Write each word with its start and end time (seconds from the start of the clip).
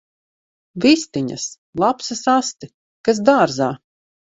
Vistiņas! 0.85 1.47
Lapsas 1.85 2.25
asti! 2.37 2.75
Kas 3.07 3.25
dārzā! 3.33 3.75